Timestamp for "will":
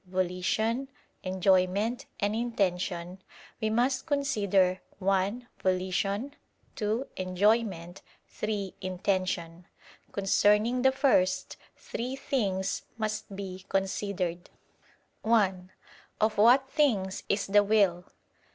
17.63-18.05